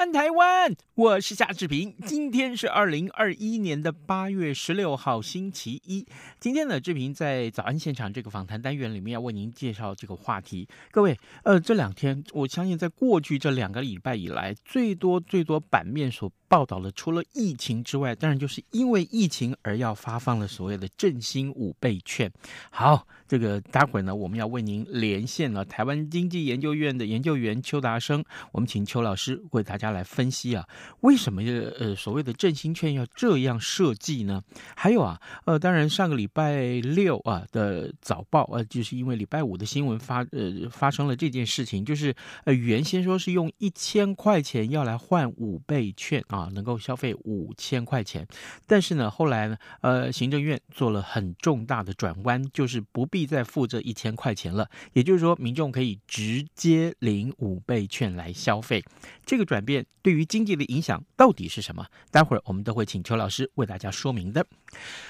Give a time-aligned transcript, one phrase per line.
[0.00, 0.74] 安，台湾！
[0.94, 1.94] 我是夏志平。
[2.06, 6.06] 今天是二零二一年的八月十六号，星期一。
[6.38, 10.66] 今天呢，志平在早安现场这个访谈单元里面要为您介绍这个话题。
[10.90, 22.32] 各位，呃，这两天我相信，在过去这两个礼拜以来，最多最多版面所报道的，除了疫情之外，当然就是因为疫情而要发放了所谓的振兴五倍券。
[22.70, 30.66] 好，这个待会呢，我们要为您连线了台湾经济研究院的研究员邱达生，我们请邱老师为大家来分析啊，
[31.02, 31.40] 为什么
[31.78, 34.42] 呃所谓的振兴券要这样设计呢？
[34.74, 42.12] 还有啊，呃，当然上个礼拜六啊的早报呃，就是因为礼拜五的新闻发呃发生了这件事情，就是
[42.46, 48.26] 呃原先说是用一千块钱要来换五倍券啊，能够消费五千块钱，
[48.66, 58.84] 但是呢后来呢呃行政院做了很重大的转弯，就是不必再付这一千块钱了，也就是说民众可以直接领五倍券来消费，
[59.24, 59.60] 这个转。
[59.62, 61.86] 变对于经济的影响到底是什么？
[62.10, 64.46] 待会儿我们都会请邱老师为大家说明的。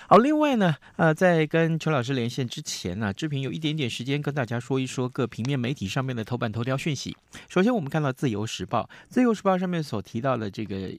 [0.09, 7.17] 好，另外呢，呃，在跟邱老师连线之前呢，志平有一点点时间跟大家说一说各平面媒体上面的头版头条讯息。
[7.49, 10.91] 首先，我们看到《自由时报》，《自由时报》上面所提到的这个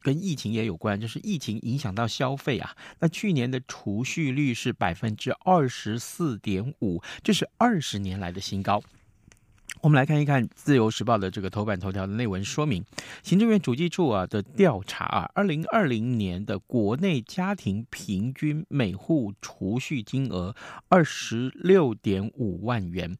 [0.00, 2.74] 跟疫情也有关，就是疫情影响到消费啊。
[3.00, 8.80] 那去年的储蓄率是百分之二十四四点五，这是二十年来的新高。
[9.80, 12.84] 我们来看一看《自由时报》的这个头版头条的内文说明，
[13.24, 20.54] 行政院主计处啊的调查啊，二零二零年的国内家庭平均每户储蓄金额
[20.88, 23.16] 二十六点五万元，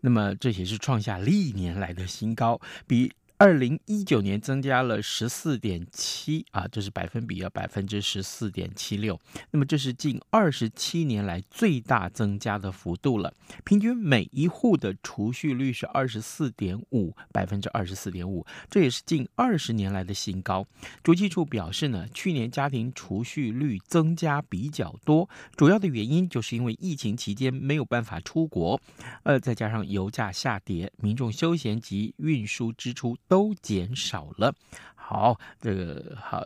[0.00, 3.12] 那么这也是创下历年来的新高，比。
[3.36, 9.20] 二零一九年增加了十四点七啊，这是百分比啊，百分之十四点七六。
[9.50, 13.34] 那么这是近二十七年来最大增加的幅度了。
[13.64, 20.64] 平均每一户的储蓄率是二十四点五，百分之二十四点五，这也是近二十年来的新高。
[21.02, 28.80] 主计处表示呢，去年家庭储蓄率增加比较多，主要的原因就是因为疫情期间没有办法出国，
[29.24, 33.18] 呃，再加上油价下跌，民众休闲及运输支出。
[33.34, 34.54] 都减少了，
[34.94, 36.44] 好，这个好，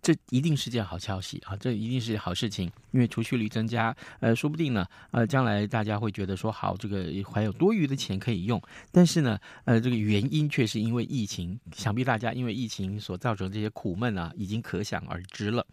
[0.00, 8.62] 这一定是件好消息啊，这一定是好事情，因为储蓄率增加，呃，说不定呢，呃，将来大家会觉得说，好，这个还有多余的钱可以用，
[8.92, 15.66] 但是呢，呃，这个原因却是因为疫情，想必大家因为疫情所造成这些苦闷啊，已经可想而知了。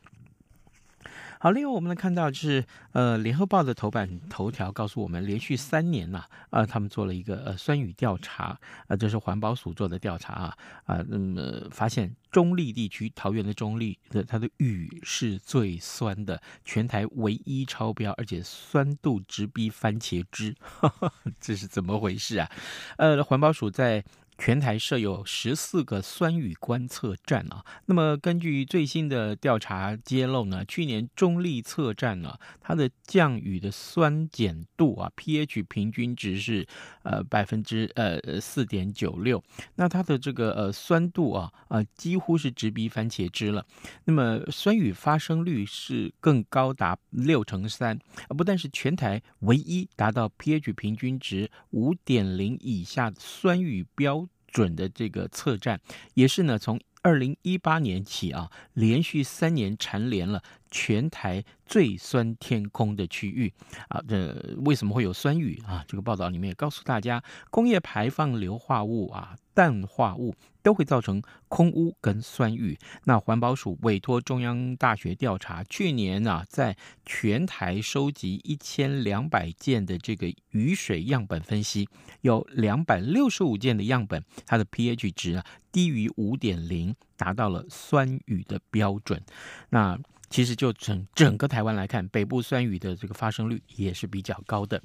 [1.41, 22.51] 好，另外我们来看到就是，呃，联合报的头版头条告诉我们，连续三年呐，啊、他们做了一个呃酸雨调查，啊、这是环保署做的调查啊，啊、那么发现中立地区桃园的中立的它的雨是最酸的，全台唯一超标，而且酸度直逼番茄汁，呵呵，这是怎么回事啊？
[22.97, 24.03] 呃，环保署在。
[24.39, 36.65] 全台设有十四个酸雨观测站啊，那么根据最新的调查揭露呢，去年中立测站呢，它的降雨的酸碱度啊，pH 平均值是
[37.03, 39.43] 呃百分之呃四点九六，
[39.75, 43.65] 那它的这个呃酸度啊啊几乎是直逼番茄汁了。
[44.05, 47.99] 那么酸雨发生率是更高达六成三
[48.29, 55.79] 啊，不但是全台唯一达到 pH 平均值五点零以下酸雨标准的这个测站，
[56.13, 63.53] 也是呢，从二零一八年起啊，连续三年蝉联了全台最酸天空的区域
[63.87, 64.01] 啊。
[64.07, 65.83] 这为什么会有酸雨啊？
[65.87, 69.35] 这个报道里面也告诉大家，工业排放硫化物啊。
[69.55, 72.77] 氮化物都会造成空污跟酸雨。
[73.05, 76.75] 那环保署委托中央大学调查，去年啊，在
[77.05, 81.87] 全台收集一千两百件的这个雨水样本分析，
[82.21, 89.21] 有两百六十五件的样本，它的 pH 值啊低于五点零，达到了酸雨的标准。
[89.69, 89.97] 那
[90.29, 94.81] 其实就整整个台湾来看，北部酸雨的这个发生率也是比较高的。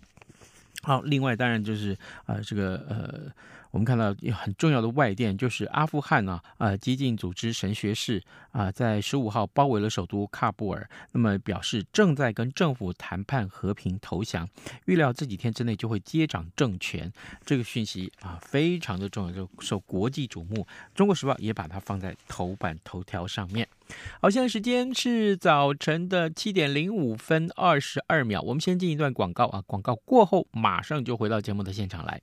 [0.83, 1.97] 好，另外当然就是
[2.27, 3.33] 呃这个呃。
[3.75, 8.23] 我们看到很重要的外电，就是阿富汗啊，呃，激进组织神学士
[8.53, 14.49] 啊，在十五号包围了首都喀布尔，那么表示正在跟政府谈判和平投降，
[14.85, 17.13] 预料这几天之内就会接掌政权。
[17.45, 20.65] 这个讯息啊，非常的重要，就受国际瞩目。
[20.95, 23.69] 中国时报也把它放在头版头条上面。
[24.21, 32.23] 好，现在时间是早晨的七点零五分二十二秒，我们先进一段广告啊，广告过后马上就回到节目的现场来。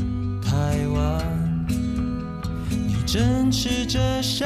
[3.51, 4.45] 吃着什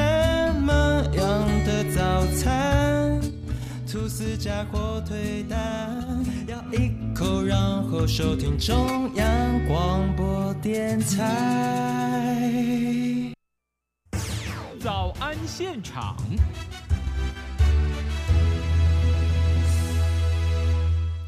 [0.62, 0.74] 么
[1.14, 3.22] 样的早餐？
[3.88, 9.26] 吐司加火腿蛋，咬一口，然后收听中央
[9.68, 12.52] 广播电台。
[14.82, 16.18] 早安现场。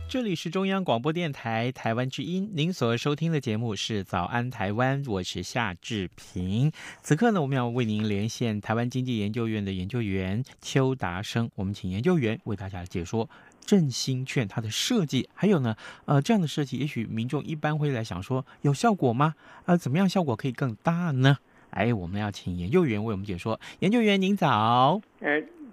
[0.09, 6.71] 这里是中央广播电台台湾之音，您所收听的节目是《早安台湾》，我是夏志平。
[7.01, 13.29] 此刻呢，我们要为您连线台湾经济研究院的研究员邱达生，我们请研究员为大家解说
[13.65, 15.75] 振兴券它的设计，还有呢，
[16.05, 19.35] 呃，这样的设计，也许民众一般会来想说，有效果吗？
[19.65, 21.37] 呃，怎么样效果可以更大呢？
[21.71, 23.59] 哎，我们要请研究员为我们解说。
[23.79, 25.01] 研究员您早，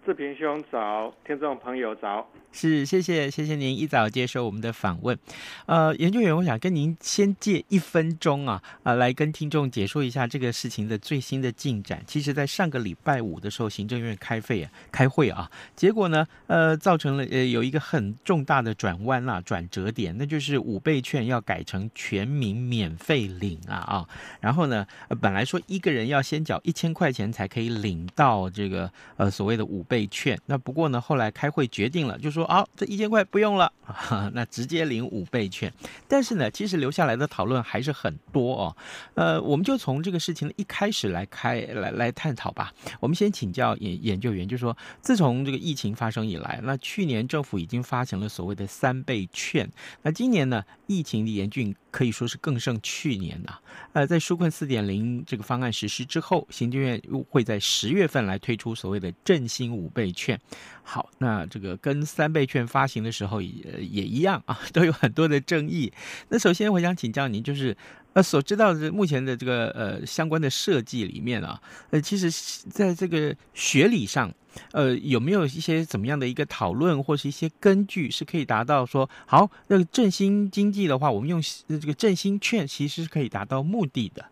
[0.05, 2.29] 志平兄早，听众朋友早。
[2.53, 5.19] 是，谢谢，谢谢您一早接受我们的访问。
[5.67, 12.01] 呃，研究员，我想跟您先借一分钟啊，呃，来跟听众解说一下这个事情的最新的进展。
[12.07, 24.09] 其实，在上个礼拜五的时候，行政院开会啊，开会啊，结果呢，呃，造成了呃有一个很重大的转弯啦、转折点，那就是五倍券要改成全民免费领啊啊。
[24.41, 24.87] 然后呢，
[25.21, 32.45] 本来说一个人要先缴一千块钱才可以领到这个呃所谓的五倍券，那不过呢，后来开会决定了，就说。
[32.55, 33.73] 啊，这一千块不用了，
[34.33, 35.73] 那直接领五倍券。
[36.07, 38.77] 但是呢，其实留下来的讨论还是很多哦。
[39.15, 42.73] 呃，我们就从这个事情的一开始来开来来探讨吧。
[43.01, 49.69] 我们先请教研研究员，就说，自从这个疫情发生以来，那去年政府已经发行了所谓的三倍券。
[50.03, 53.57] 那今年呢，疫情的严峻可以说是更胜去年呐。
[53.93, 60.37] 呃，在纾困四点零这个方案实施之后，行政院又会在十月份来推出所谓的振兴五倍券。
[60.83, 65.93] 好，那这个跟三倍券发行的时候也也一样啊， 都有很多的争议。
[66.29, 67.77] 那首先我想请教您，就是
[68.15, 72.31] 呃所知道的目前的这个呃相关的设计里面啊，呃其实
[72.71, 74.33] 在这个学理上，
[74.73, 84.23] 呃有没有一些怎么样的一个讨论或是一些根据，是可以达到说好那个振兴经济的话，我们用这个振兴券其实是可以达到目的的。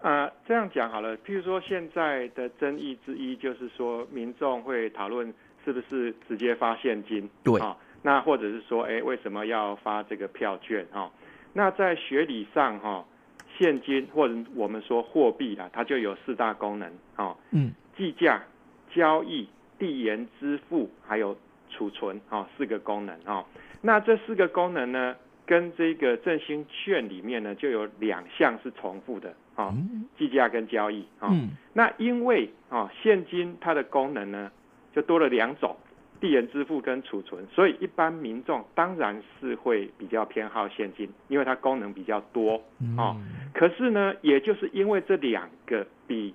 [0.00, 5.34] 啊、呃，这样讲好了，譬如说现在的争议之一就是说民众会讨论。
[5.64, 7.28] 是不是直接发现金？
[7.42, 10.86] 对啊，那或者是说，哎，为什么要发这个票券？
[10.92, 11.10] 哈，
[11.56, 13.02] 那在学理上，哈，
[13.56, 18.42] 现金或者我们说货币啊，它就有四大功能，哈，嗯，计价、
[18.94, 19.48] 交易、
[19.78, 21.34] 递延支付，还有
[21.70, 23.42] 储存，哈，四个功能，哈，
[23.80, 29.74] 那这四个功能呢，跟这个振兴券里面呢，就有两项是重复的，啊，
[30.18, 31.34] 计价跟交易，啊，
[31.72, 34.52] 那因为啊，现金它的功能呢。
[34.94, 35.76] 就多了两种，
[36.20, 42.62] 递延支付跟储存，所以一般民众当然是会比较偏好现金，因为它功能比较多
[42.96, 43.16] 哦。
[43.54, 46.34] 可是呢，也就是因为这两个比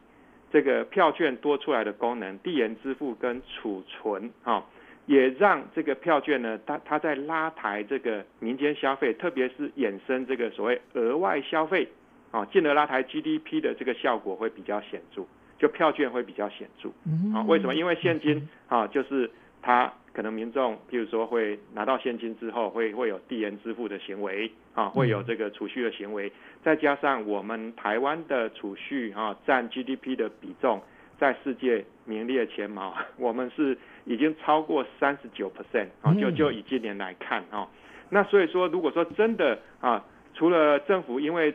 [0.51, 4.65] 这个票券多出来的功能，递延支付跟储存啊，
[5.05, 11.87] 也让这个票券呢，它它在拉抬这个民间消费，特别是衍生这个所谓额外消费
[12.31, 15.23] 啊，进而拉抬 GDP 的这个效果会比较显著。
[15.59, 16.89] 就票券会比较显著
[17.37, 17.45] 啊？
[17.47, 17.75] 为什么？
[17.75, 19.29] 因为现金啊，就是
[19.61, 26.31] 它可能民众譬如说会拿到现金之后会会有递延支付的行为啊，会有这个储蓄的行为，
[26.63, 30.81] 再加上我们台湾的储蓄啊占 GDP 的比重
[31.19, 37.67] 在世界名列前茅， 我们是已经超过三十九 percent 啊，就就以今年来看啊，
[38.09, 40.03] 那所以说如果说真的啊，
[40.33, 41.53] 除了政府因为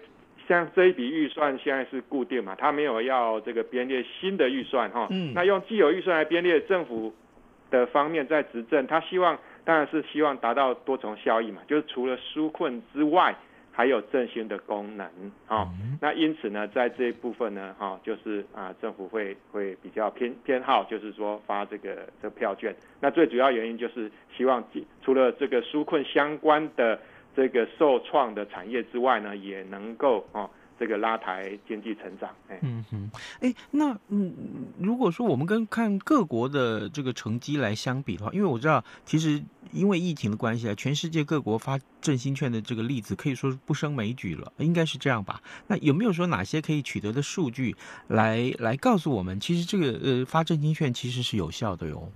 [0.48, 5.08] 像这一笔预算现在是固定嘛，他没有要这个编列新的预算哈。
[5.10, 5.32] 嗯。
[5.34, 7.12] 那用既有预算来编列，政府
[7.70, 13.34] 的方面在执政，他希望当然是希望达到多重效益嘛，就是除了纾困之外，
[13.72, 15.06] 还有振兴的功能
[15.46, 15.68] 啊。
[16.00, 22.74] 那因此呢，在这一部分呢，哈，就是啊，政府会会比较偏偏好，就是说发这个这票券。
[23.00, 24.62] 那最主要原因就是希望
[25.02, 26.98] 除了这个纾困相关的。
[27.36, 32.30] 这个受创的产业之外呢，也能够哦，这个拉抬经济成长。
[32.48, 34.34] 哎，嗯哼，哎，那嗯，
[34.78, 39.42] 如果说我们跟看各国的这个成绩来相比的话，因为我知道，其实
[39.72, 45.40] 因为疫情的关系啊，全世界各国发振兴券的这个例子可以说是不胜枚举了，应该是这样吧？
[45.66, 47.74] 那有没有说哪些可以取得的数据
[48.08, 52.10] 来来告诉我们，其实这个呃发振兴券其实是有效的哟？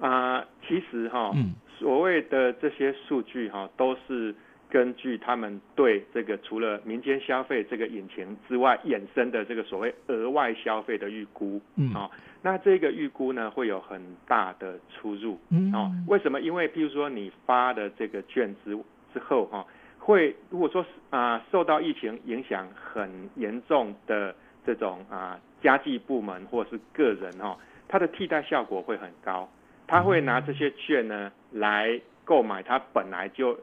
[0.00, 4.34] 啊、呃，其实哈，嗯，所谓的这些数据哈，都是。
[4.74, 12.10] 根据他们对这个除了民间消费这个引擎之外衍生的这个所谓额外消费的预估，嗯，哦，
[12.42, 16.40] 那这个预估呢会有很大的出入，嗯，哦，为什么？
[16.40, 18.76] 因为譬如说你发的这个券之
[19.12, 19.64] 之后，哈，
[19.96, 24.34] 会如果说啊受到疫情影响很严重的
[24.66, 29.48] 这种啊家计部门或者是个人，哈，它的替代效果会很高，
[29.86, 33.56] 他会拿这些券呢来购买他本来就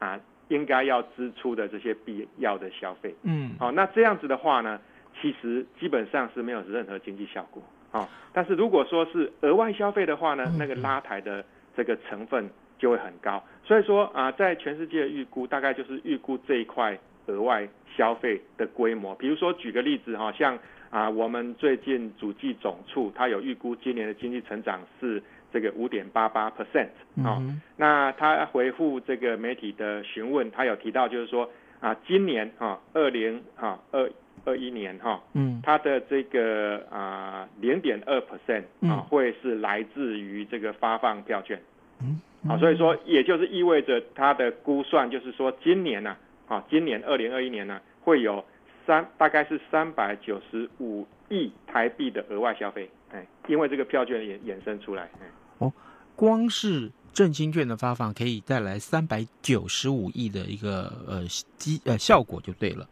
[0.00, 0.18] 啊。
[0.48, 4.80] 应该要支出的这些必要的消费，嗯，好，那这样子的话呢，
[5.20, 11.44] 其实基本上是没有任何经济效果，啊，但是如果说是额外消费的话呢，那个拉抬的
[11.76, 12.48] 这个成分
[12.78, 20.58] 就会很高，所以说啊，在全世界预估大概就是预估这一块额外消费的规模，比如说举个例子哈，像
[20.90, 25.22] 啊我们最近主计总处它有预估今年的经济成长是。
[25.52, 26.88] 这个五点八八 percent
[27.24, 27.42] 啊，
[27.76, 31.50] 那他回复这个媒体的询问，他有提到就是说
[31.80, 34.10] 啊，今年啊，二零啊二
[34.44, 41.60] 二一年哈，嗯，他的这个啊零点二 percent 啊，会是来自于这个发放票券，
[42.02, 46.16] 嗯，啊，所以说也就是意味着他的估算就是说今年呢，
[46.48, 48.44] 啊，今年二零二一年呢，会有
[48.86, 55.30] 三大概是三百九十五亿台币的额外消费，哎，因为这个票券衍衍生出来，哎。
[55.58, 55.72] 哦，
[56.14, 61.24] 光是振兴券的发放可以带来三百九十五亿的一个呃
[61.56, 62.86] 机呃效果就对了。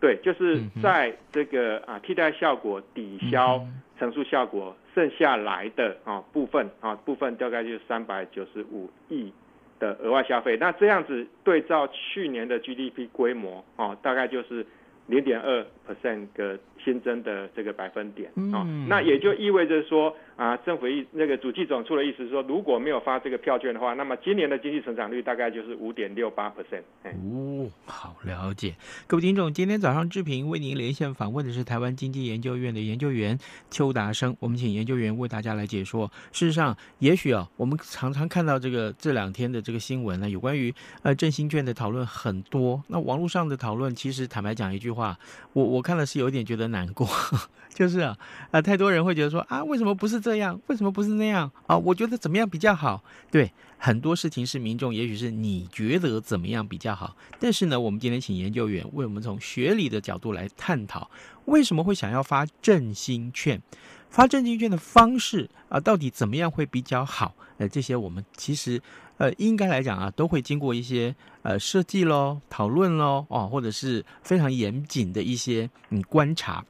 [0.00, 3.66] 对，就是在这个啊替代效果抵消
[3.98, 9.32] 乘数效果剩下来的啊部分啊部分大概就是三百九十五亿
[9.78, 10.58] 的额外消费。
[10.58, 14.66] 那这样子对照去年的 GDP 规模啊，大概就是
[15.06, 20.14] 零点二 percent 的新增的这个百分点啊，那也就意味着说。
[20.36, 26.82] 啊，政府意那个主计总处的意思是说，如果没有发这个票券的话，那么今年的经济成长率大概就是五点六八 percent。
[27.04, 28.74] 哦，好了解，
[29.06, 33.38] 各位听众，今天早上志平为您连线访问的是台湾经济研究院的研究员
[33.70, 36.10] 邱达生，我们请研究员为大家来解说。
[36.32, 40.74] 事实上，也许啊，我们常常看到这个这两天的这个新闻呢，有关于
[41.04, 42.82] 呃振兴券的讨论很多。
[42.88, 45.16] 那网络上的讨论，其实坦白讲一句话，
[45.52, 47.08] 我我看了是有点觉得难过，
[47.72, 48.14] 就是啊，
[48.50, 50.20] 啊，太多人会觉得说啊，为什么不是？
[50.20, 51.78] 这样为什么不是那样啊？
[51.78, 53.02] 我觉得怎么样比较好？
[53.30, 57.16] 对，很多事情是民众，也许是你觉得怎么样比较好。
[57.38, 61.08] 但是呢，我们今天请研究员为我们从学理的角度来探讨，
[61.46, 63.62] 为什么会想要发振兴券？
[64.10, 67.34] 发振兴券的方式啊，到底怎么样会比较好？
[67.58, 68.80] 呃，这些我们其实
[69.18, 76.64] 呃应该来讲啊，都会经过一些呃设计喽、讨论喽，哦，或者是非常严谨的一些嗯观察。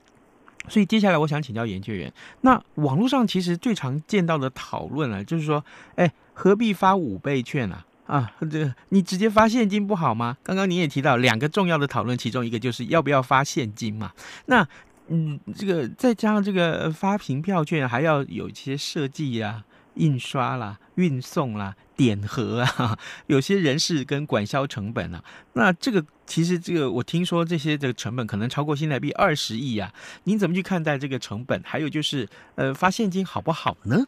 [0.69, 5.63] 所以接下来我想请教研究员，那网络上其实最常见到的讨论啊，就是说，
[5.97, 7.85] 哎，何必发五倍券啊？
[8.07, 10.37] 啊，这个你直接发现金不好吗？
[10.43, 14.13] 刚刚你也提到两个重要的讨论，其中一个就是要不要发现金嘛。
[14.47, 14.67] 那
[15.09, 21.75] 嗯，这个再加上这个发凭票券，还要有一些设计呀、印刷啦、运送啦。
[21.97, 22.99] 点核啊，
[23.29, 25.23] 有些人事跟管销成本啊，
[25.53, 31.63] 那这个其实这个我听说这些的成本可能超过新台币二十亿啊，您怎么去看待这个成本？
[31.65, 33.99] 还有就是呃发现金好不好呢？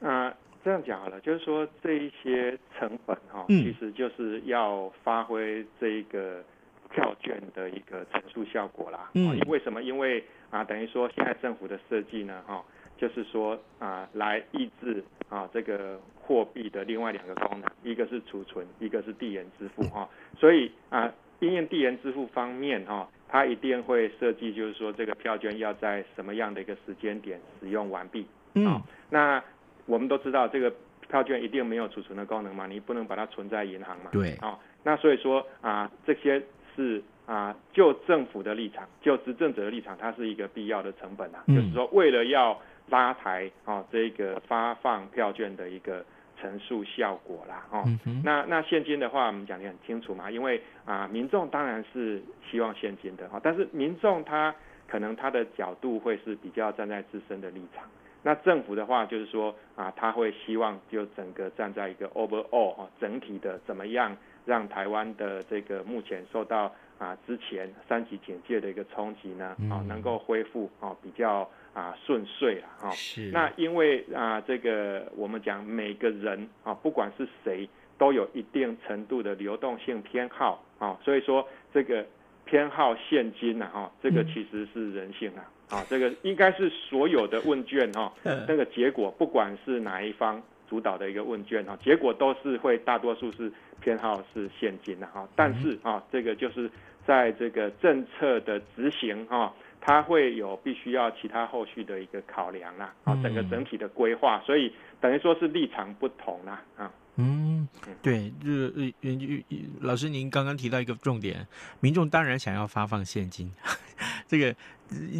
[0.00, 6.42] 啊、呃，这样讲好了，就是说这一些成本哈、哦，其实就是要发挥这一个
[6.90, 9.10] 票券的一个乘数效果啦。
[9.12, 9.82] 嗯，为什么？
[9.82, 12.64] 因为啊，等于说现在政府的设计呢，哈、哦。
[12.96, 20.08] 就是说啊，来抑制啊这个货币的另外两个功能，一个是储存，一个是递延支付哈。
[20.38, 28.26] 所以啊，因应递延支付方面哈，它一定会设计，就是说这个票券要在什么样的一个时间点使用完毕。
[28.54, 29.42] 嗯，那
[29.86, 30.72] 我们都知道这个
[31.08, 34.10] 票券一定没有储存的功能嘛，你不能把它存在银行嘛。
[34.12, 34.34] 对。
[34.36, 36.42] 啊，那所以说啊，这些
[36.76, 37.02] 是。
[37.26, 41.42] 啊，就政府的立场，就执政者的立场，它是一个必要的成本啊。
[41.46, 46.04] 嗯、就是说，为了要拉抬啊这个发放票券的一个
[46.40, 54.54] 乘数效果啦，哦、嗯，那那现金的话，我们讲得很清楚嘛，因为啊，民众当然是希望现金的哈，但是民众他
[54.86, 57.84] 可能他的角度会是比较站在自身的立场，
[58.22, 66.70] 那政府的话就是说啊，他会希望就整个站在一个 overall 啊整体的怎么样让台湾的这个目前受到。
[66.96, 72.90] 啊，之前三级警戒的一个冲击呢，啊，能够恢复啊比较啊顺遂了哈。
[72.92, 73.30] 是。
[73.30, 82.06] 那因为啊，这个我们讲每个人啊，不管是谁，都有一定程度的流动性偏好啊，所以说这个
[82.46, 93.52] 偏好现金呐哈，这个其实是人性啊，啊，这个应该是所有的问卷哈，那个结果不管是哪一方主导的一个问卷哈，结果都是会大多数是。
[93.80, 96.70] 偏好是现金的哈，但是啊，这个就是
[97.06, 99.52] 在这个政策的执行哈，
[99.86, 106.90] 它会有必须要其他后续的一个考量啦，啊，整个整体的规划，所以等于说是立场不同啦啊。
[107.16, 107.68] 嗯，
[108.02, 111.46] 对，就是呃呃，老师您刚刚提到一个重点，
[111.80, 113.52] 民众当然想要发放现金，
[114.26, 114.56] 这个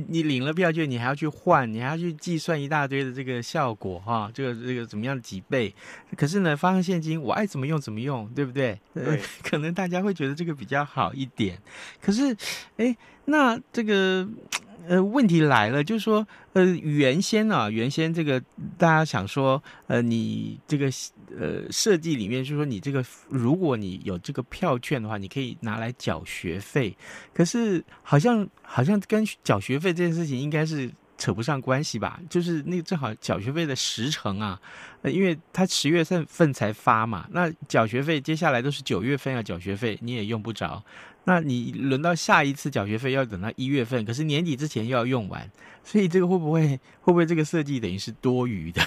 [0.09, 5.73] 你领了票券，你还要去换，你还要去计算一大堆的这个效果哈，这个这个怎么样几倍？
[6.17, 8.81] 可是呢，发放现金，我爱怎么用怎么用，对不对？
[8.93, 11.57] 对， 可能大家会觉得这个比较好一点。
[12.01, 12.37] 可是，
[12.77, 14.29] 哎，那这个。
[14.87, 18.39] 呃，问题来了，就是说，呃，原先啊，原先这个
[18.77, 20.91] 大家想说，呃，你这个
[21.35, 26.95] 呃设计里面，就是说，你这个如果你有这个票券的话，你可以拿来缴学费。
[27.33, 32.21] 可是好像好像跟缴学费这件事情应该是扯不上关系吧？
[32.29, 34.61] 就是那正好缴学费的时程啊，
[35.01, 40.85] 呃，因为他十月份份才发嘛，那缴学费接下来都是九月份要缴学费，你也用不着。
[41.27, 45.51] 那你轮到下一次缴学费要等到一月份，可是年底之前又要用完，
[45.83, 48.83] 所以这个会不会会不会这个设计等于是多余的？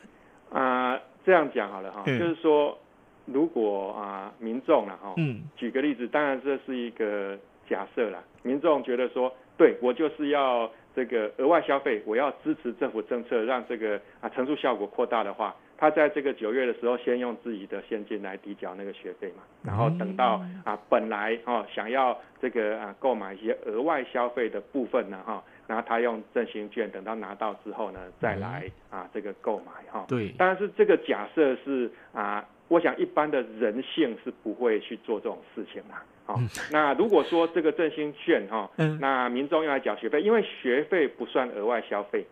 [0.52, 2.78] 啊、呃，这样讲好了哈，嗯、就是说
[3.24, 15.54] 如果啊民众了哈，嗯，举个例子，当然这是一个假设啦，民众觉得说，对我就是要这个额外消费，我要支持政府政策，让这个啊乘数效果扩大的话。
[15.78, 30.04] 他在这个九月的时候，先用自己的现金来抵缴那个学费嘛，然后等到啊本来哦想要这个啊购买一些额外消费的部分呢哈，然后他用振兴券，等到拿到之后呢再来啊这个购买哈。
[30.08, 35.94] 对，但是这个假设是啊，我想一般的人性是不会去做这种事情的。
[36.26, 36.38] 好，
[36.72, 38.68] 那如果说这个振兴券哈，
[39.00, 42.26] 那民众用来缴学费，因为学费不算额外消费。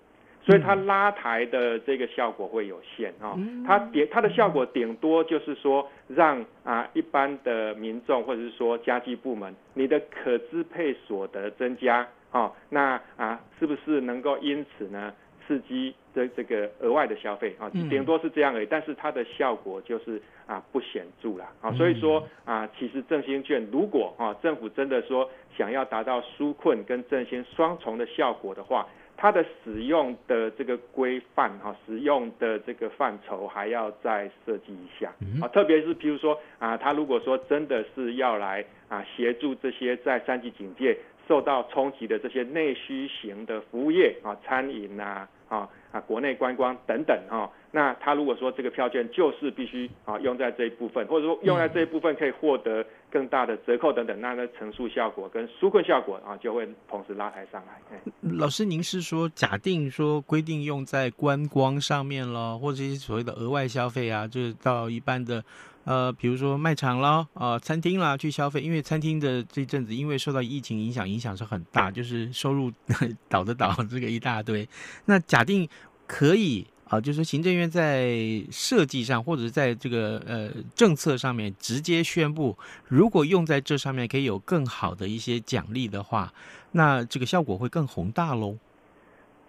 [0.46, 15.12] 所以它拉抬的这个效果会有限啊，它顶它的效果顶多就是说让啊一般的民众或者是说家计部门，你的可支配所得增加啊，那啊是不是能够因此呢
[15.44, 17.68] 刺激这这个额外的消费啊？
[17.90, 21.72] 顶多是这样而已，但是它的效果就是啊不显著了啊。
[21.72, 25.28] 所以说啊，其实振兴券如果啊政府真的说
[25.58, 28.86] 想要达到纾困跟振兴双重的效果的话。
[29.16, 35.12] 它的使用的这个规范哈，使用的这个范畴还要再设计一下。
[35.40, 40.98] 啊，特别是譬如说啊，他如果说真的是要来啊协助这些在三级警戒
[41.28, 47.50] 受到冲击的这些内需型的服务业啊，餐饮呐啊啊国内观光等等哈。
[47.72, 58.00] 那他如果说这个票券就是必须啊用在这一部分，或者说用在这一部分可以获得更大的折扣等等，那那乘数效果跟纾困效果啊就会同时拉抬上来。
[58.22, 65.44] 老师，您是说假定说规定用在观光上面了，或者一些所谓的额外消费啊，就是到一般的
[65.86, 72.70] 呃，比如说卖场啦、啊、呃、餐厅啦去消费，因为餐厅的这阵子因为受到疫情影响，影响是很大，就是收入
[73.30, 74.68] 倒的倒这个一大堆。
[75.06, 75.66] 那假定
[76.06, 76.66] 可以。
[76.88, 78.16] 啊，就是行政院在
[78.48, 86.32] 设计上，或者是在这个呃政策上面直接宣布，如果用在这上面可以有更好的一些奖励的话，
[86.70, 88.56] 那这个效果会更宏大喽。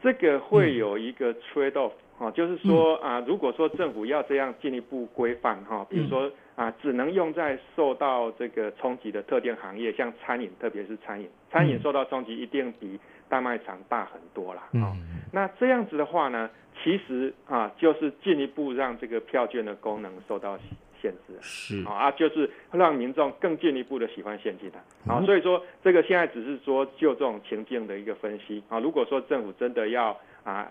[0.01, 11.29] 这个会有一个 trade off 哈、嗯，就是说啊，如果说政府要这样进一步规范哈，比如说啊，只能用在受到这个冲击的特定行业，像餐饮，特别是餐饮。
[11.51, 12.99] 餐饮受到冲击一定比
[13.29, 14.63] 大卖场大很多啦。
[14.73, 16.49] 哦、嗯，那这样子的话呢，
[16.81, 20.57] 其实啊，就是进一步让这个票券的功能受到
[20.99, 21.37] 限制。
[21.39, 24.79] 是啊，就是让民众更进一步的喜欢现金的。
[25.05, 28.79] 啊，嗯、所以说这个现在只是说就这种情境的一个分析啊。
[28.79, 30.67] 如果说政府真的要啊。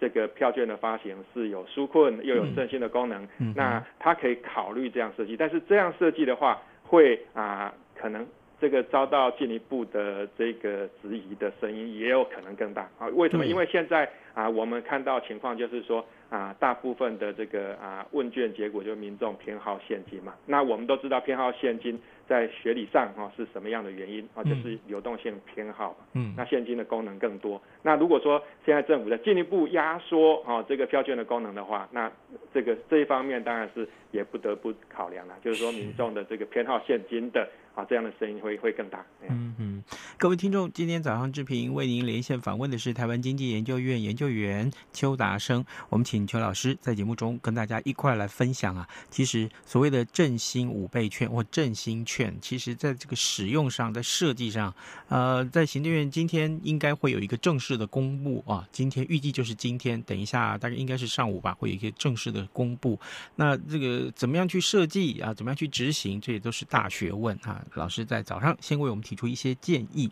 [0.00, 5.36] 这个票券的发行是有纾困又有振兴的功能，嗯、那他可以考虑这样设计。
[5.36, 8.26] 但是这样设计的话，会啊可能
[8.60, 13.06] 这个遭到进一步的这个质疑的声音也有可能更大啊。
[13.14, 13.44] 为什么？
[13.44, 20.34] 因为现在啊我们看到情况就是说啊大部分的这个啊问卷结果就是民众偏好现金嘛。
[20.46, 22.00] 那我们都知道偏好现金。
[22.28, 24.44] 在学理上啊是什么样的原因啊？
[24.44, 27.58] 就是流动性偏好，嗯，那现金的功能更多。
[27.82, 32.10] 那如果说现在政府在进一步压缩啊这个票券的功能的话，那
[32.52, 39.04] 这个这一方面当然是也不得不考量了，就是说民众的这个偏好现金的啊这样的声音会会更大。
[39.28, 39.82] 嗯嗯，
[40.18, 52.08] 各位听众，今天早上志平为您连线访问的是台湾经济研究院研究员邱达生，我们请邱老师在节目中跟大家一块来分享啊，其实所谓的振兴五倍券或振兴券。
[52.08, 54.74] 券其实在这个使用上，在设计上，
[55.08, 58.66] 呃，在行政院今天应该会有一个正式式的公布啊。
[58.72, 62.98] 今天预计就是今天，等一下大概应该是上午吧，会有一些正式的公布。
[63.36, 65.34] 那这个怎么样去设计啊？
[65.34, 66.18] 怎么样去执行？
[66.18, 67.62] 这也都是大学问啊。
[67.74, 70.10] 老师在早上先为我们提出一些建议。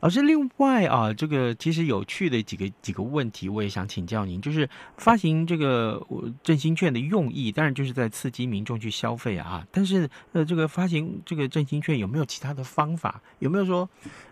[0.00, 6.02] 老师，另外啊，这个其实有趣的几个几个问题，我也想请教您，就是发行这个
[6.42, 9.66] 振兴券的用意，当然就是在刺激民众去消费啊。
[9.70, 13.20] 但是呃，这个发行这个振兴券有没有其他的方法？
[13.40, 13.86] 有没有说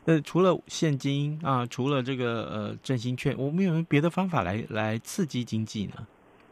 [0.07, 6.07] 呃，除了现金啊，除了这个呃振兴券，我们有没有别的方法来来刺激经济呢？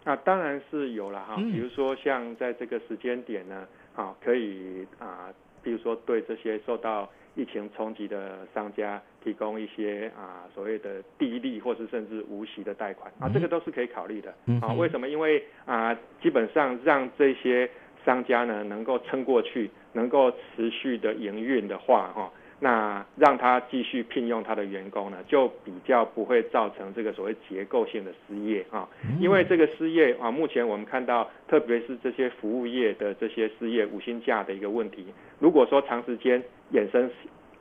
[0.05, 14.73] 啊，当然是有了哈，嗯、比如说像在这个时间点呢，啊，可以啊，比如说对这些受到疫情冲击的商家提供一些啊所谓的低利或是甚至无息的贷款啊，这个都是可以考虑的啊。
[14.73, 15.07] 为什么？
[15.09, 17.71] 因为啊，基本上让这些
[18.05, 22.33] 商家呢能够撑过去，能够持续的营运的话，哈。
[22.59, 28.89] 那让他继续聘用他的员工呢，就比较不会造成这个所谓结构性的失业啊。
[29.21, 35.07] 因为这个失业啊，目前我们看到，特别是这些服务业的这些失业无薪假的一个问题，
[35.39, 36.43] 如果说长时间
[36.73, 37.11] 衍生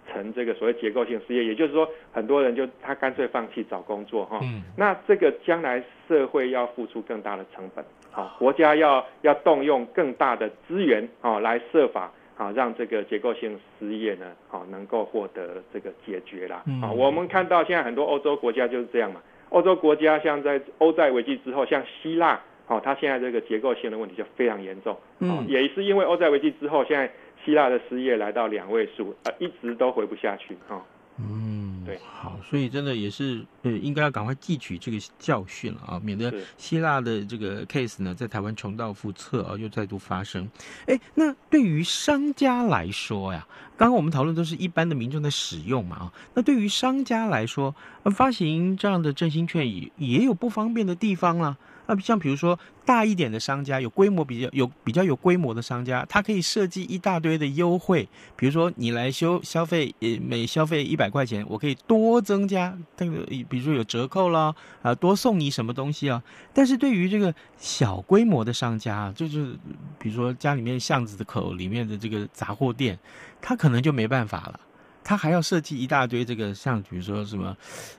[0.08, 4.40] 成这个所谓结构性失业，也就是说，很多人就他干脆放弃找工作哈。
[4.78, 12.14] 那这个将来社会要付出更大的成本啊，国家要要动用更大的资源啊来设法。
[12.38, 16.64] 啊，让这个结构性失业呢，啊，能够获得这个解决啦。
[16.82, 19.22] 啊，我们看到现在很多欧洲国家就是这样嘛。
[19.50, 24.98] 欧洲国家像在欧债危机之后，像希腊，哦，它现在这个结构性的问题就非常严重。
[25.20, 27.10] 嗯，也是因为欧债危机之后，现在
[27.46, 30.58] 希腊的失业来到两位数，呃，一直都回不下去。
[30.68, 30.84] 哈，
[31.20, 31.45] 嗯。
[31.86, 40.50] 对，好，所以真的也是，呃，应该要赶快汲取这个教训了啊，免得希腊的这个 case 呢，在台湾重蹈覆辙啊，又再度发生。
[40.88, 51.56] 哎，那对于商家来说呀，刚刚我们讨论都是一般的民众在使用嘛啊，那对于商家来说，发行这样的振兴券也也有不方便的地方啦。
[51.88, 66.22] 那像比如说大一点的商家，有规模比较有比较有规模的商家，他可以设计一大堆的优惠，比如说你来修消费，呃，每消费一百块钱，我可以多增加这个，比如说有折扣啦，啊，多送你什么东西啊。
[66.54, 69.58] 但是对于这个小规模的商家，就是
[70.00, 72.98] 比如说家里面巷子的口里面的这个杂货店，
[73.42, 74.60] 他可能就没办法了。
[75.08, 77.56] 他还要设计一大堆这个，像比如说什么，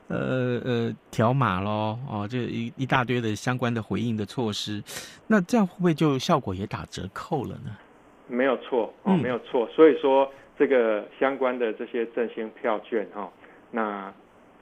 [0.08, 4.82] 呃呃条码咯，哦，这一一大堆的相关的回应的措施，
[5.28, 7.76] 那这样会不会就效果也打折扣了呢？
[8.26, 9.68] 没有错哦，没有错。
[9.68, 13.30] 所以说这个相关的这些振兴票券哈，
[13.70, 14.12] 那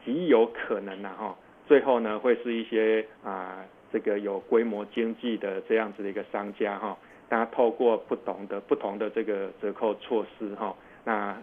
[0.05, 1.35] 极有可能呐哈，
[1.67, 6.95] 最后呢会是一些啊这个有规模经济的这样子的一个商家哈，
[7.27, 11.35] 大家透过不同的不同的这个折扣措施哈，那。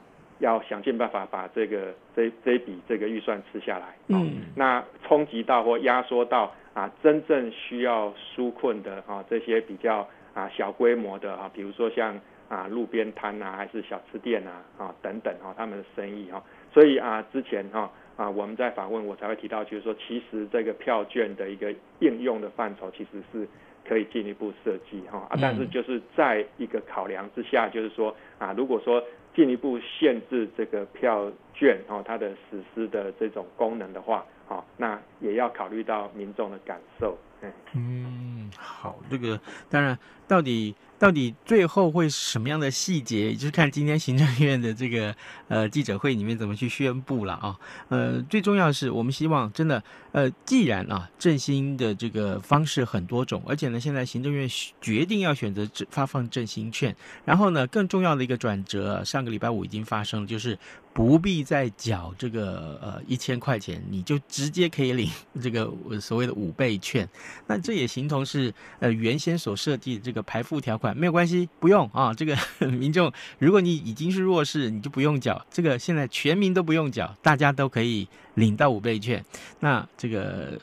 [0.41, 23.47] 要想尽办法把这个这这笔这个预算吃下来，嗯，那冲击到或压缩到啊真正需要纾困的啊这些比较啊小规模的啊，比如说像啊路边摊啊，还是小吃店啊啊等等啊他们的生意哈，所以啊之前哈啊我们在访问我才会提到，就是说其实这个票券的一个应用的范畴其实是
[23.87, 29.03] 可以进一步设计哈啊，但是就是在一个考量之下，就是说啊如果说。
[29.33, 37.17] 进一步限制这个票券哦，它的实施的这种功能的话，好，那也要考虑到民众的感受。
[37.39, 38.99] 嗯，嗯，好。
[39.09, 39.39] 这个
[39.69, 39.97] 当然，
[40.31, 40.73] 到底。
[41.01, 45.15] 到底最后会什么样的细节，就是看今天行政院的这个
[45.47, 47.57] 呃记者会里面怎么去宣布了啊。
[47.89, 54.47] 呃，最重要的是，我们希望真的呃，既然啊振兴的这个方式很多种，而且呢，现在行政院
[54.79, 60.55] 决定要选择发放振兴券，然后呢，更重要的一个转折，上个礼拜五已经发生了，就是。
[60.93, 65.09] 不必再缴这个呃一千块钱，你就直接可以领
[65.41, 67.07] 这个所谓的五倍券。
[67.47, 72.13] 那这也形同是呃原先所设计的这个排富条款没有关系，不用啊。
[72.13, 75.45] 这个 民众，如果你已经是弱势，你就不用缴。
[75.49, 79.23] 这个现在全民都不用缴，大家都可以领到五倍券。
[79.59, 80.59] 那这个。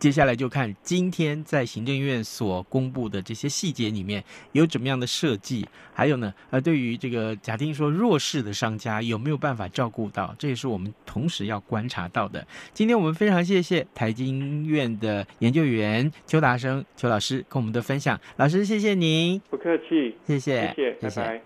[0.00, 12.44] 接下来就看今天在行政院所公布的这些细节里面有怎么样的设计，还有呢，呃，对于这个假定说弱势的商家有没有办法照顾到，这也是我们同时要观察到的。
[12.72, 21.20] 今天我们非常谢谢台经院的研究员邱达生邱老师跟我们的分享，老师谢谢您，不客气，谢谢，谢谢，谢谢。
[21.20, 21.42] 拜拜。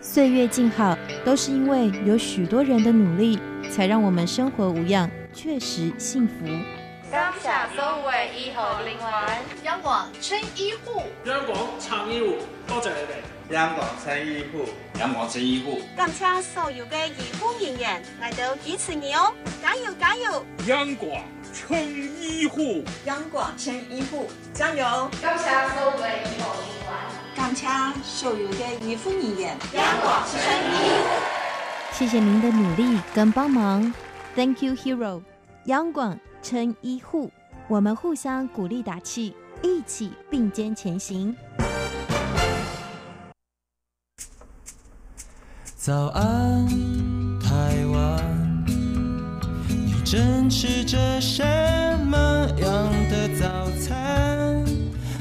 [0.00, 3.38] 岁月静好，都是因为有许多人的努力，
[3.70, 6.34] 才让我们生活无恙，确实幸福。
[7.10, 9.02] 感谢所有的医护人员，
[9.64, 13.54] 央广撑医护，央广撑医护，多谢你哋。
[13.54, 14.68] 阳光撑医护，
[15.00, 15.80] 阳光撑医护。
[15.96, 20.44] 感谢所有嘅医护人员来到支持你哦，加油加油！
[20.66, 21.10] 阳光
[21.54, 21.82] 撑
[22.20, 25.10] 医护，阳光撑医护，加油！
[25.22, 25.44] 感谢
[25.74, 26.94] 所有嘅医护人员，
[27.34, 27.66] 感谢
[28.04, 31.08] 所有嘅医护人员，央广撑医护。
[31.92, 33.94] 谢谢您的努力跟帮忙
[34.36, 35.22] ，Thank you, Hero，
[35.68, 36.18] 央广。
[36.40, 37.30] 撑医护，
[37.66, 41.34] 我们互相鼓励打气，一起并肩前行。
[45.74, 46.64] 早安，
[47.40, 48.64] 台湾，
[49.68, 51.42] 你正吃着什
[52.06, 52.16] 么
[52.60, 54.64] 样的早餐？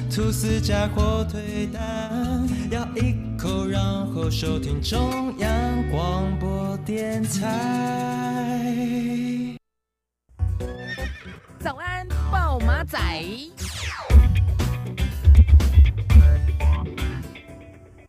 [0.10, 3.82] 吐司加火腿蛋，咬一口，然
[4.14, 5.50] 后收听中央
[5.92, 8.78] 广播电台。
[12.88, 12.98] 仔。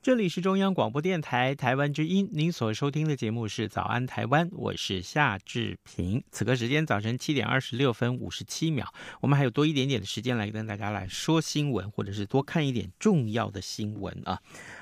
[0.00, 6.22] 这里是中央广播电台台湾之音，您所收听的节目是《早安台湾》，我是夏志平。
[6.30, 8.86] 此刻时间早晨七点二十六分五十七秒，
[9.20, 14.40] 我们还有多一点点的时间来跟大家来说新闻，或者是多看一点重要的新闻啊。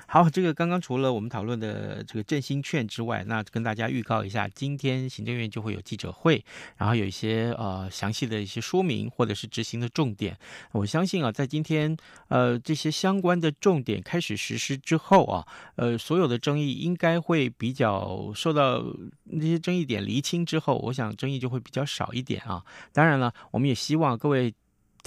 [0.09, 6.45] 好，这个刚刚除了我们讨论的这个振兴券之外，那跟大家预告一下，今天行政院就会有记者会，
[6.77, 10.37] 然后有一些呃详细的一些说明或者是执行的重点。
[10.71, 11.97] 我相信啊，在今天
[12.29, 18.81] 呃这些相关的重点开始实施之后啊，呃所有的争议应该会比较受到
[19.25, 22.63] 那些争议点厘清之后，我想争议就会比较少一点啊。
[22.93, 24.53] 当然了，我们也希望各位。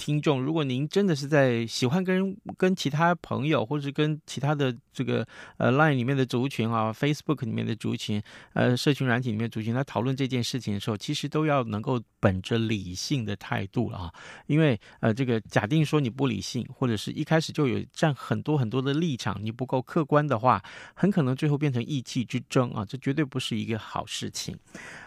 [0.01, 5.23] 听众，如果您真的是在喜欢跟跟其他朋友，或者是跟其他的这个
[5.57, 8.19] 呃 Line 里面的族群啊，Facebook 里面的族群，
[8.53, 14.13] 呃，社群软体里面的族群来讨论这件事情的时候，其实都要能够本着理性的态度了啊，
[14.47, 20.59] 因为呃，这个假定说你不理性，或者是一开始就有占很多很多的立场，你不够客观的话，
[20.95, 24.57] 很可能最后变成意气之争啊，这绝对不是一个好事情。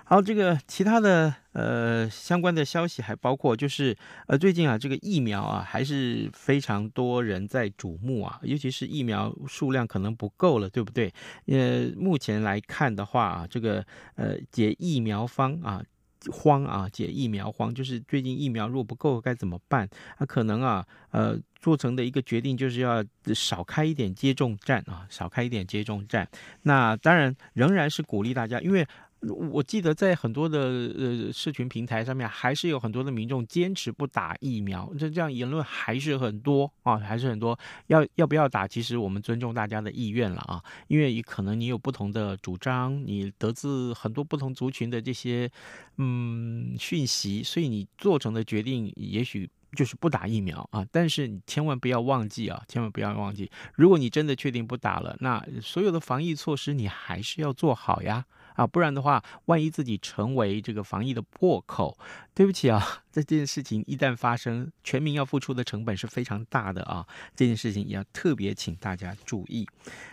[0.06, 11.10] 好，这个其他的呃相关的消息还包括，就是呃最近啊这个疫苗啊还是非常多人在瞩目啊，尤其是疫苗数量可能不够了，对不对？
[11.46, 13.82] 呃，目前来看的话啊，这个
[14.16, 15.82] 呃解疫苗方啊
[16.30, 19.88] 慌啊解疫苗慌，就是最近疫苗如果不够该怎么办？
[20.18, 23.02] 啊，可能啊呃做成的一个决定就是要
[23.34, 26.28] 少开一点接种站啊，少开一点接种站。
[26.62, 28.86] 那当然仍然是鼓励大家，因为。
[29.28, 37.58] 我记得在很多的呃社群平台上面，还是有很多的民众坚持不打疫苗，这这样言论还是很多啊，还是很多。
[37.86, 38.66] 要要不要打？
[38.66, 45.50] 其实我们尊重大家的意愿了啊，因为可能你有不同的主张，你得自很多不同族群的这些
[45.98, 50.84] 嗯讯息，所以你做成的决定也许就是不打疫苗啊。
[50.90, 58.24] 但是你千万不要忘记啊，千万不要忘记，如果你真的确定不打了，那所有的防疫措施你还是要做好呀。
[58.54, 61.96] 啊，不然的话，万一自己成为这个防疫的破口，
[62.34, 69.66] 对不起啊， 这件事情一旦发生，全民要付出的成本是非常大的啊，这件事情也要特别请大家注意。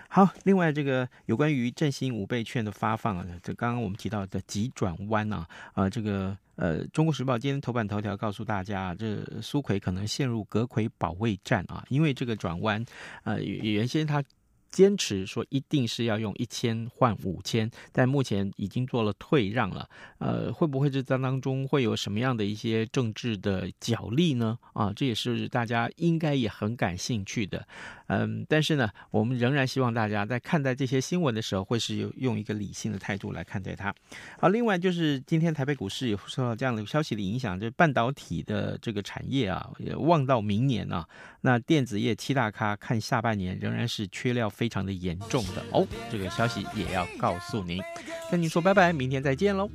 [0.09, 12.83] 好，另外这个有关于振兴五倍券的发放啊，这刚刚我们提到的急转弯啊，啊，这个呃，《中国时报》今天头版头条告诉大家，这苏奎可能陷入隔奎保卫战啊，因为这个转弯，
[13.23, 14.23] 呃，原先他。
[14.71, 19.87] 坚持说一定是要用一千换五千，但目前已经做了退让了。
[20.19, 24.57] 呃，会不会这当当中会有什么样的一些政治的角力呢？
[24.73, 27.67] 啊，这也是大家应该也很感兴趣的。
[28.07, 33.93] 嗯，但是呢，我们仍然希望大家在看待这些新闻的时候，会是有用一个理性的态度来看待它。
[34.39, 41.07] 好，另外就是今天台北股市也受到这样的消息的影响，就是半导体的这个产业啊，也望到明年啊，
[41.41, 45.87] 那电子业七大咖看下半年仍然是缺料非常的严重的哦。
[46.11, 47.81] 这个消息也要告诉您，
[48.29, 49.67] 跟您说拜拜，明天再见喽。